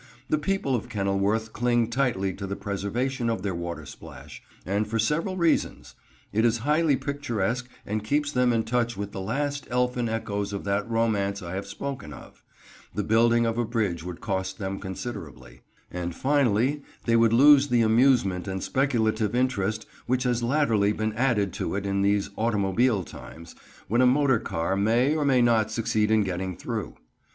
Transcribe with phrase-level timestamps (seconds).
[0.29, 5.37] The people of Kenilworth cling tightly to the preservation of their watersplash, and for several
[5.37, 5.93] reasons:
[6.33, 10.63] it is highly picturesque and keeps them in touch with the last elfin echoes of
[10.63, 12.41] that Romance I have spoken of;
[12.91, 15.61] the building of a bridge would cost them considerably;
[15.91, 21.53] and finally they would lose the amusement and speculative interest which has latterly been added
[21.53, 23.53] to it in these automobile times,
[23.87, 26.95] when a motor car may or may not succeed in getting through.